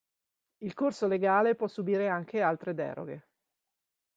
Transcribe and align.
Il 0.63 0.73
corso 0.73 1.05
legale 1.05 1.53
può 1.53 1.67
subire 1.67 2.09
anche 2.09 2.41
altre 2.41 2.73
deroghe. 2.73 3.27